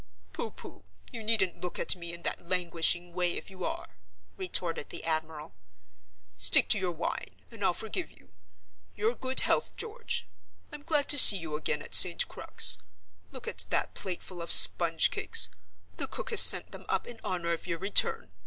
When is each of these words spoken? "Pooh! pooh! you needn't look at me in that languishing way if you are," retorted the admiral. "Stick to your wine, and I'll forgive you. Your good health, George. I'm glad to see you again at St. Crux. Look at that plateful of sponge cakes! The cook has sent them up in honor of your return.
"Pooh! 0.33 0.49
pooh! 0.49 0.83
you 1.11 1.21
needn't 1.21 1.61
look 1.61 1.77
at 1.77 1.95
me 1.95 2.11
in 2.11 2.23
that 2.23 2.43
languishing 2.49 3.13
way 3.13 3.33
if 3.33 3.51
you 3.51 3.63
are," 3.63 3.97
retorted 4.35 4.89
the 4.89 5.03
admiral. 5.03 5.53
"Stick 6.37 6.67
to 6.69 6.79
your 6.79 6.89
wine, 6.91 7.35
and 7.51 7.63
I'll 7.63 7.75
forgive 7.75 8.09
you. 8.09 8.29
Your 8.95 9.13
good 9.13 9.41
health, 9.41 9.75
George. 9.77 10.25
I'm 10.71 10.81
glad 10.81 11.07
to 11.09 11.19
see 11.19 11.37
you 11.37 11.55
again 11.55 11.83
at 11.83 11.93
St. 11.93 12.27
Crux. 12.27 12.79
Look 13.31 13.47
at 13.47 13.67
that 13.69 13.93
plateful 13.93 14.41
of 14.41 14.51
sponge 14.51 15.11
cakes! 15.11 15.49
The 15.97 16.07
cook 16.07 16.31
has 16.31 16.41
sent 16.41 16.71
them 16.71 16.85
up 16.89 17.05
in 17.05 17.19
honor 17.23 17.53
of 17.53 17.67
your 17.67 17.77
return. 17.77 18.31